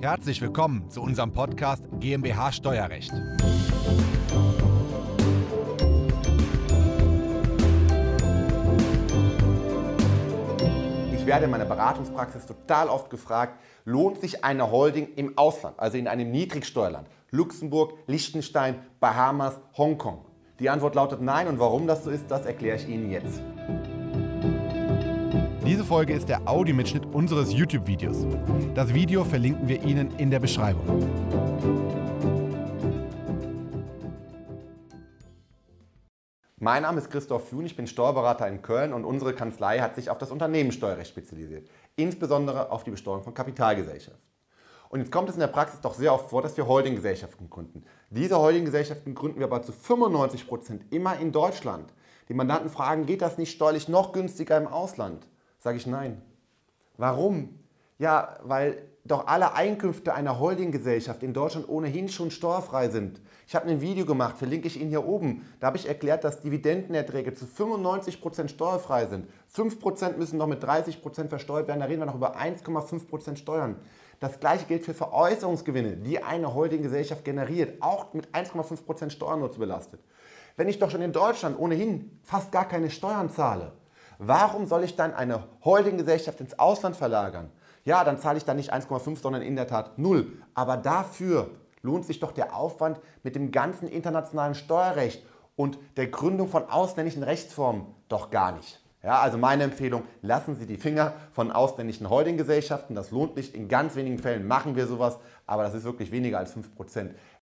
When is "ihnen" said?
22.88-23.10, 29.82-30.16, 64.78-64.90